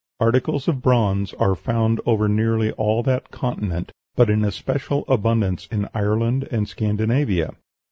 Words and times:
Articles 0.19 0.67
of 0.67 0.81
bronze 0.81 1.31
are 1.35 1.53
found 1.53 2.01
over 2.07 2.27
nearly 2.27 2.71
all 2.71 3.03
that 3.03 3.29
continent, 3.29 3.91
but 4.15 4.31
in 4.31 4.43
especial 4.43 5.05
abundance 5.07 5.67
in 5.67 5.87
Ireland 5.93 6.47
and 6.49 6.67
Scandinavia. 6.67 7.51